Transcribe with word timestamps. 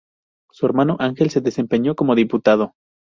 Su 0.51 0.65
hermano 0.65 0.95
Ángel 0.99 1.29
se 1.29 1.41
desempeñó 1.41 1.93
como 1.95 2.15
diputado. 2.15 2.73